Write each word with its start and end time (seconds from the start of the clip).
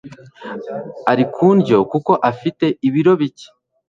Ari 1.11 1.23
ku 1.33 1.47
ndyo 1.57 1.77
kuko 1.91 2.11
afite 2.31 2.65
ibiro 2.87 3.13
bike. 3.21 3.47